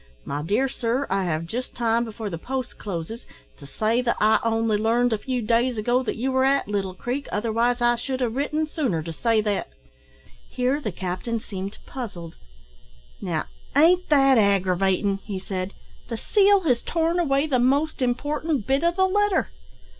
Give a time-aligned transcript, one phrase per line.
[0.25, 3.27] "My Dear Sir, I have just time before the post closes,
[3.59, 6.95] to say that I only learned a few days ago that you were at Little
[6.95, 9.69] Creek, otherwise I should have written sooner, to say that"
[10.55, 12.33] Here the captain seemed puzzled.
[13.21, 13.45] "Now,
[13.75, 15.71] ain't that aggravatin'?" he said;
[16.09, 19.49] "the seal has torn away the most important bit o' the letter.